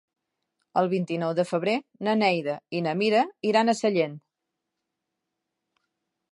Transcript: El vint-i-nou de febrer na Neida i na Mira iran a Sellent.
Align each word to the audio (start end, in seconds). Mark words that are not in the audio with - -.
El 0.79 0.87
vint-i-nou 0.93 1.33
de 1.39 1.45
febrer 1.49 1.75
na 2.07 2.15
Neida 2.23 2.57
i 2.79 2.83
na 2.87 2.95
Mira 3.03 3.21
iran 3.53 3.69
a 3.69 3.79
Sellent. 3.83 4.19